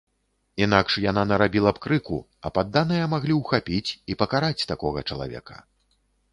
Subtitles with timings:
[0.65, 2.17] Інакш яна нарабіла б крыку,
[2.47, 5.55] а падданыя маглі ухапіць і пакараць такога чалавека.